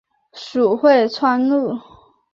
[0.33, 1.77] 属会川路。